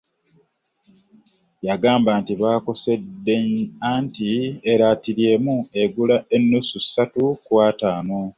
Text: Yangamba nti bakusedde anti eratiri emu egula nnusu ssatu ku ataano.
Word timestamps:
Yangamba 1.65 2.11
nti 2.21 2.33
bakusedde 2.41 3.37
anti 3.91 4.29
eratiri 4.71 5.23
emu 5.33 5.55
egula 5.81 6.17
nnusu 6.41 6.77
ssatu 6.81 7.23
ku 7.45 7.53
ataano. 7.67 8.19